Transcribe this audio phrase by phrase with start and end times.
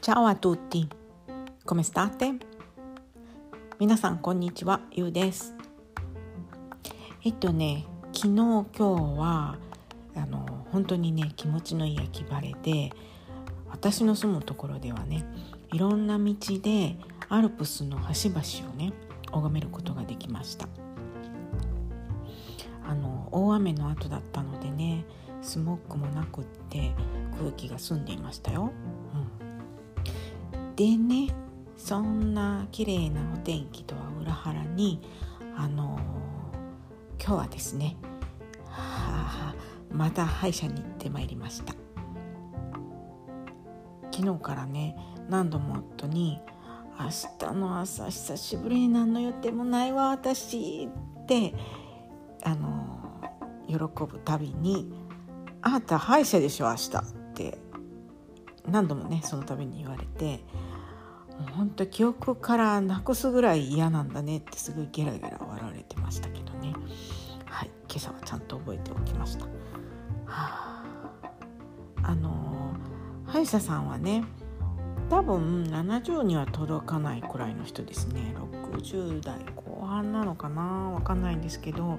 [0.00, 0.88] Ciao a tutti.
[1.66, 2.40] Come state?
[3.80, 5.54] 皆さんこんにちは、ゆうです。
[7.24, 8.82] えっとね、昨日今日
[9.18, 9.56] は
[10.14, 12.92] あの本当にね気持ちのいい秋晴れで、
[13.68, 15.24] 私の住むところではね、
[15.72, 16.96] いろんな道で
[17.28, 18.40] アルプスの端々
[18.72, 18.92] をね
[19.32, 20.68] 拝めることができました。
[22.86, 25.04] あの大雨の後だったのでね、
[25.42, 26.92] スモッグもなくって
[27.38, 28.70] 空気が澄んでいましたよ。
[30.78, 31.34] でね
[31.76, 35.00] そんな綺麗なお天気とは裏腹に
[35.56, 37.96] あのー、今日はですね
[38.68, 39.54] はあ
[39.90, 41.74] また歯医者に行ってまいりました。
[44.12, 44.96] 昨日からね
[45.28, 46.40] 何度も夫に
[46.96, 47.06] 「明
[47.48, 50.84] 日の朝久しぶりに何の予定もないわ私」
[51.22, 51.54] って
[52.44, 53.00] あの、
[53.66, 54.92] 喜ぶたびに
[55.60, 57.02] 「あなた歯医者でしょ明日」っ
[57.34, 57.58] て
[58.68, 60.44] 何度もねその度に言われて
[61.56, 66.74] 本当記憶からなくすぐらい嫌なんだねってすごいゲラゲラ笑われてましたけどね。
[67.46, 67.70] はい。
[67.90, 69.50] 今朝はちゃんと覚えておきました、は
[70.26, 70.82] あ、
[72.02, 72.74] あの
[73.26, 74.24] 歯医者さんはね
[75.08, 78.34] 多分70には届かないくらいの人ですね。
[78.72, 80.62] 60代後半なのかな？
[80.92, 81.98] わかんないんですけど。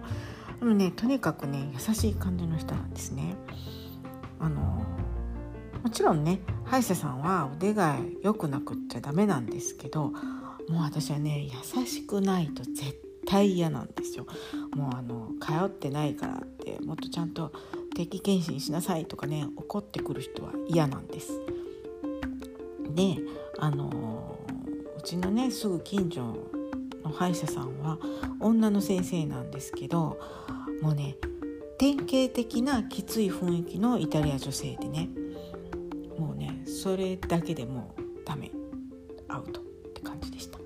[0.59, 3.35] でもねとにかくね優しい感じの人なんですね。
[4.39, 4.83] あの
[5.83, 10.07] もちろんね歯医者さんは腕が良くなくっちゃダメなんですけど
[10.69, 14.25] もう私はね優しくないと絶対嫌なんですよ。
[14.75, 17.51] もうあの通ってないからってもっとちゃんと
[17.95, 21.39] 定期検診しなさいとかね怒ってくる人は嫌なんです。
[22.95, 23.17] で
[23.59, 24.39] あの
[24.97, 26.21] うちのねすぐ近所
[27.03, 27.97] の歯医者さんは
[28.39, 30.19] 女の先生なんですけど
[30.81, 31.17] もうね
[31.77, 35.09] 典型的なきつい雰囲気のイタリア女性でね
[36.79, 38.51] それだけでもうダメ。
[39.27, 39.63] アウトっ
[39.93, 40.57] て感じでした。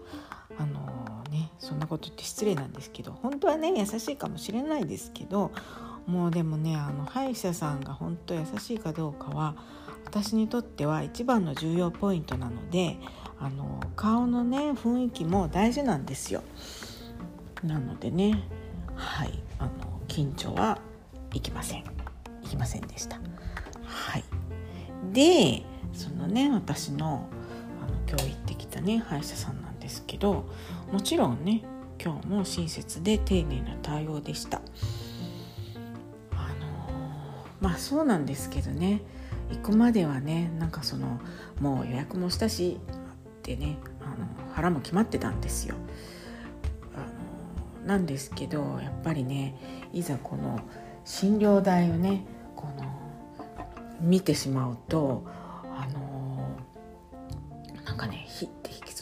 [0.58, 5.52] あのー、ねそんなこと言って失礼なんですけど本当はね優しいかもしれないですけど
[6.06, 9.56] もうでもねあの歯医者さんが本当優しいかどうかは
[10.06, 12.98] 私にとっては一番の重要ポイントなので
[13.40, 16.44] あの顔のね雰囲気も大事なんですよ。
[17.64, 18.44] なのでね
[18.96, 19.72] はいあの
[20.08, 20.80] 緊張は
[21.34, 21.84] 行きません。
[22.44, 23.20] 行きませんでした。
[23.86, 24.24] はい。
[25.12, 27.28] でそのね私の
[27.82, 30.46] あの今日行ってきたね歯医者さんなんですけど
[30.92, 31.64] もちろんね
[32.04, 34.62] 今日も親切で丁寧な対応でした。
[36.32, 39.02] あのまあそうなんですけどね
[39.52, 41.20] 行くまではねなんかその
[41.60, 42.80] もう予約もしたし
[43.40, 45.76] ってねあの腹も決まってたんですよ。
[46.96, 50.60] あのなんですけどやっぱりねいざこの
[51.06, 52.84] 診療台をねこの
[54.02, 55.26] 見てしまうと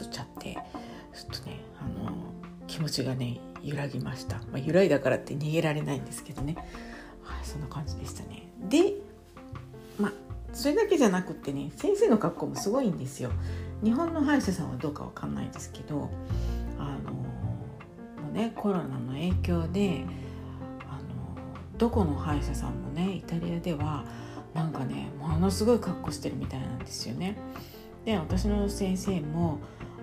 [0.03, 2.15] って引きずっちゃってちょっとね、あの、
[2.67, 6.55] 気持ちがね揺らぎました、まあ、揺らいだからって逃げられないんですけどね、
[7.23, 8.47] はい、そんな感じでしたね。
[8.69, 8.93] で
[9.99, 10.11] まあ
[10.53, 13.31] それだけじゃなくってね先生の格好もすごいんですよ。
[13.83, 16.09] 日本の歯医者さんはどうかわかんないですけど
[16.77, 20.05] あのー、ねコロナの影響で
[20.89, 24.05] あのどこの歯医者さんもねイタリアでは
[24.53, 27.37] なんかねものすごい格好してるみたいなんですよね。
[28.05, 29.59] で私の先生も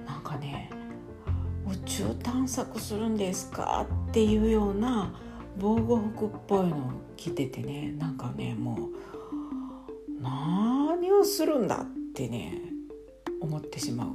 [0.09, 0.71] なんかね
[1.71, 5.15] 「宇宙探索するんですか?」っていうような
[5.61, 6.81] 防護服っぽいのを
[7.17, 8.89] 着ててねなんかねも
[10.19, 12.63] う何をするんだってね
[13.41, 14.09] 思ってしまう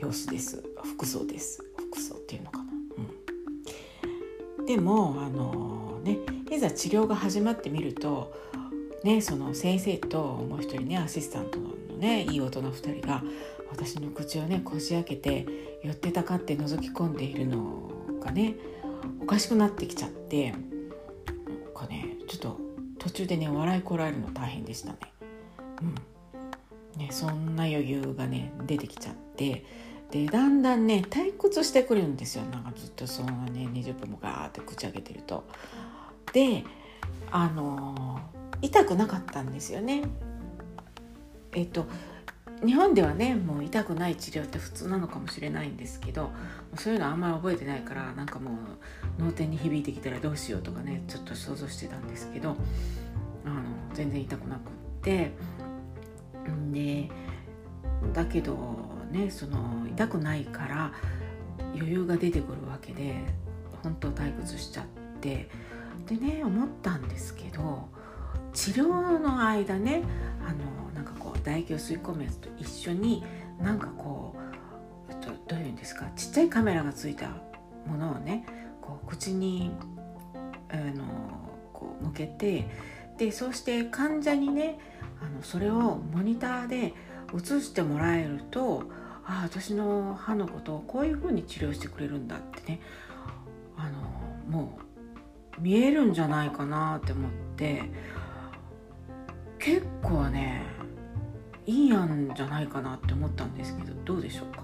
[0.00, 2.64] 様子です服装です服装っていうのかな。
[4.58, 6.18] うん、でもあのね
[6.50, 8.32] いざ治療が始まってみると
[9.04, 11.68] ね、その先生ともう一人ねアシスタントの
[11.98, 13.22] ねいい大人2人が
[13.74, 15.46] 私の口をねこじ開けて
[15.82, 17.90] 寄ってたかって覗き込んでいるの
[18.20, 18.54] がね
[19.20, 20.60] おかしくなってきちゃってなん
[21.74, 22.60] かねちょっと
[22.98, 24.98] 途中でね笑いこらえるの大変でしたね。
[25.82, 25.94] うん
[26.96, 29.64] ね、そんな余裕がね出てきちゃって
[30.12, 35.44] でだんだんね退屈してくるんですよなんかずっとそんなね20分もガーって口開けてると。
[36.32, 36.64] で
[37.32, 38.20] あの
[38.62, 40.02] 痛くなかったんですよね。
[41.52, 41.86] えっと
[42.64, 46.30] 日本ではねもう痛くない治療って普通なのかもしれないんですけど
[46.76, 48.50] そういうのあんまり覚えてないからなんかも
[49.18, 52.56] う脳天に響いてきたらどうしようとかねちょっと想像してたんですけど
[53.44, 53.62] あの
[53.92, 54.60] 全然痛くなくっ
[55.02, 55.32] て
[56.72, 57.08] で
[58.12, 58.56] だけど
[59.10, 60.92] ねその痛くないから
[61.74, 63.14] 余裕が出てくるわけで
[63.82, 64.86] 本当退屈しちゃっ
[65.20, 65.48] て
[66.06, 67.88] でね思ったんですけど
[68.52, 70.02] 治療の間ね
[70.46, 70.83] あの
[71.44, 73.22] 唾液を吸い込むやつと一緒に
[73.60, 74.34] なんかこ
[75.08, 76.06] うどどういうんですか？
[76.16, 77.28] ちっちゃいカメラがついた
[77.86, 78.46] ものをね
[78.80, 79.70] こう口に
[80.70, 81.04] あの
[81.72, 82.66] こう向けて
[83.18, 84.78] でそうして患者にね
[85.22, 86.94] あのそれをモニターで
[87.34, 88.84] 映してもらえると
[89.24, 92.80] ああ私の歯のことをこういうふうに治療してくれるんだってね
[93.76, 93.98] あの
[94.50, 94.78] も
[95.58, 97.82] う見えるんじゃないかなって思って
[99.58, 100.63] 結構ね
[101.66, 104.62] いい案じゃないかなって思ったんですけどどうでしょうか？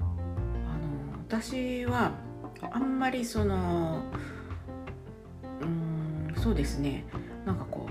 [0.00, 2.12] あの私は
[2.70, 4.02] あんまりその
[5.60, 7.04] うんそうですね。
[7.44, 7.88] なんかこ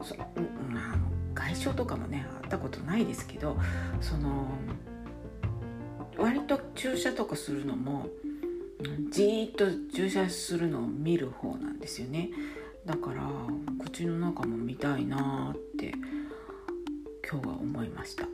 [0.00, 0.96] うそ、うん、あ
[1.34, 3.56] 外傷とかもねあったことないですけど
[4.00, 4.48] その
[6.16, 8.06] 割と注射とかするのも
[9.10, 12.30] じーっと注射するのを見る方なんですよね。
[12.84, 13.22] だから
[13.82, 15.94] 口の中も見たいなって
[17.34, 18.28] 今日は思いました、う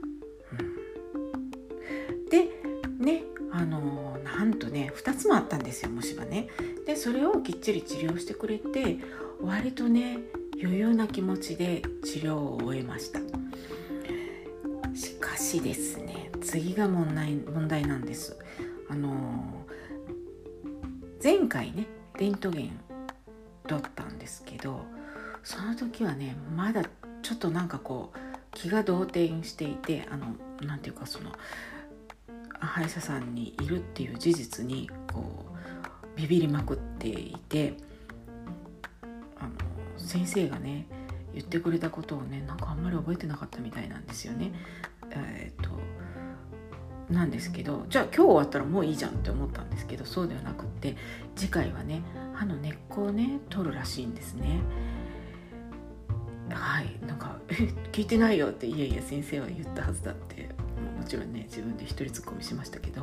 [0.62, 2.50] ん、で
[2.98, 6.48] ねあのなんとね2つもあったんですよ虫歯ね。
[6.86, 8.98] でそれをきっちり治療してくれて
[9.40, 10.18] 割とね
[10.60, 13.20] 余裕な気持ちで治療を終えました。
[14.94, 18.36] しかしですね次が問題問題なんです。
[18.90, 19.64] あの
[21.22, 21.86] 前回ね
[22.18, 22.78] レントゲン
[23.66, 24.84] 取ったんですけど
[25.42, 26.82] その時はねまだ
[27.22, 30.34] ちょっとなんかこう気が動転していてあの
[30.66, 31.32] なていうかその
[32.58, 37.74] 歯医者さんにいるっていう事実にこうビビりまくっていて
[39.38, 39.50] あの
[39.96, 40.86] 先生がね
[41.32, 44.52] 言ってくれたことをねなんかあんまり覚えてなかったみたいなんですよね。
[45.10, 45.78] えー、っと
[47.12, 50.96] なんですけどじゃあ今日終わったらもういいじゃんって思ったんですけどそうではなくって
[51.34, 52.02] 次回はね
[52.34, 54.60] 歯の根っこをね取るらしいんですね。
[56.50, 57.36] はいなんか
[57.92, 60.48] 「聞いてないよ」っていやいや先生は言ったはずだって
[60.98, 63.02] もちろんね自分で一人ツッコミしましたけど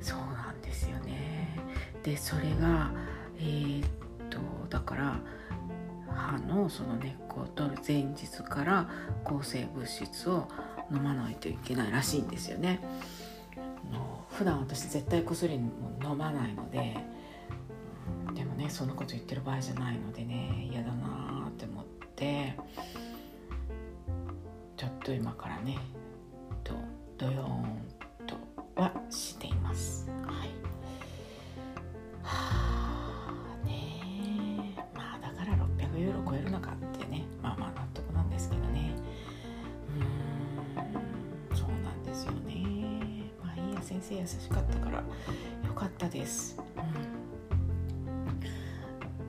[0.00, 1.58] そうなんですよね。
[2.02, 2.90] でそれが
[3.38, 3.88] えー、っ
[4.30, 5.20] とだから
[6.08, 8.88] 歯のその根っこを取る前日から
[9.24, 10.48] 抗生物質を
[10.92, 12.80] 飲まないといけないらしいんですよね。
[14.32, 15.70] 普段私絶対薬飲
[16.16, 16.96] まないので
[18.34, 22.01] でもねそんなこと言ってる場合じゃないのでね嫌だなって思って
[24.76, 25.78] ちょっと今からね
[26.62, 26.74] と
[27.18, 27.64] ドヨーン
[28.26, 28.36] と
[28.80, 30.08] はしています。
[30.26, 30.48] はい。
[32.22, 33.30] は
[33.62, 37.24] あねまあだから600ユーロ超えるのかってね。
[37.42, 38.94] まあまあ納得なんですけどね。
[41.50, 43.30] うんそうなんですよね。
[43.42, 45.04] まあいいや先生優しかったからよ
[45.74, 46.56] かったです。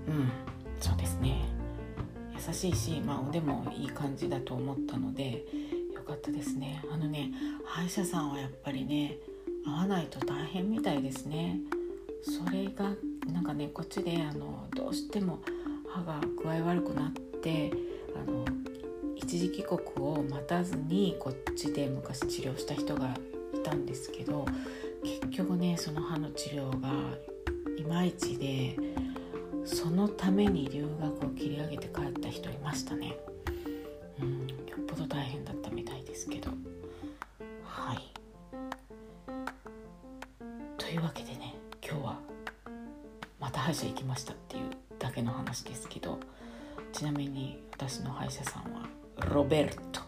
[0.07, 0.31] うん、うん、
[2.53, 5.45] しいし、まあ、腕もいい感じだと思ったので
[5.93, 6.83] よかったですね。
[6.91, 7.31] あのね
[7.65, 9.17] 歯医者さんはやっぱりね
[9.65, 11.59] 会わないと大変みたいですね。
[12.21, 12.91] それが
[13.31, 15.39] なんかねこっちであのどうしても
[15.87, 17.11] 歯が具合悪くなっ
[17.41, 17.71] て
[18.15, 18.45] あの
[19.15, 23.15] 一時帰国を待たずにこっちで昔治療した人が
[23.53, 24.45] いたんですけど
[25.03, 26.89] 結局ねその歯の治療が
[27.77, 28.77] いまいちで
[29.65, 33.17] そのために留学を切り上げて帰った人いましたね。
[34.21, 36.51] うんよっぽど大変だったみたいですけど。
[37.63, 38.13] はい。
[40.77, 41.55] というわけでね
[41.85, 42.19] 今日は
[43.39, 44.63] また歯医者行きましたっていう
[44.99, 46.19] だけの話ですけど
[46.91, 48.87] ちなみに私の歯医者さんは
[49.33, 50.01] ロベルト。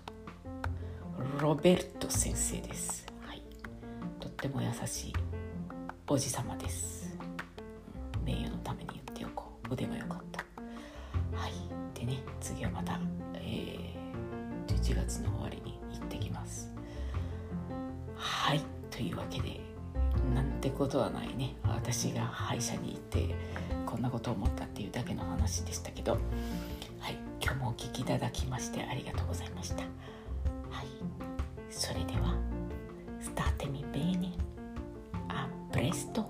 [1.39, 3.41] ロベルト先生です、はい、
[4.19, 5.13] とっても優しい
[6.07, 7.04] おじさまです。
[9.69, 10.45] 腕も良かった。
[11.37, 11.53] はい。
[11.93, 12.99] でね次はまた、
[13.35, 16.71] えー、11月の終わりに行ってきます。
[18.15, 18.61] はい。
[18.91, 19.59] というわけで
[20.33, 21.55] なんてことはないね。
[21.63, 23.35] 私が歯医者に行って
[23.85, 26.13] こんなことを思ったっていうだけの話でしたけど。
[26.99, 27.17] はい。
[27.41, 29.83] 今日もお聴きいただきましてありがとうございました。
[29.83, 30.87] はい。
[31.69, 32.35] それでは
[33.21, 34.31] スターテミベーネ。
[35.27, 36.24] アプレスト。